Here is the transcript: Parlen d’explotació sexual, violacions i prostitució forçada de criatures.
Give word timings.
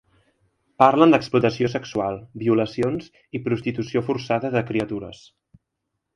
Parlen 0.83 1.11
d’explotació 1.15 1.69
sexual, 1.73 2.17
violacions 2.45 3.11
i 3.37 3.43
prostitució 3.49 4.05
forçada 4.09 4.53
de 4.59 4.65
criatures. 4.73 5.23